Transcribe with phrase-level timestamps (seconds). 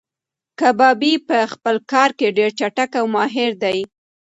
[0.59, 3.79] کبابي په خپل کار کې ډېر چټک او ماهیر دی.